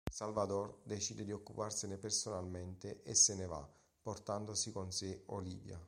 [0.11, 3.69] Salvador decide di occuparsene personalmente e se ne va,
[4.01, 5.79] portandosi con sé Olivia.